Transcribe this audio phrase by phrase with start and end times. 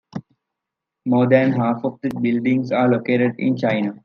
[1.05, 3.99] More than half of the buildings are located in China.